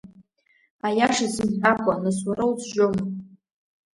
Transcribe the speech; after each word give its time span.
Аиаша 0.87 1.27
сымҳәакәа, 1.33 1.93
нас 2.03 2.19
уара 2.27 2.43
узжьома? 2.51 3.03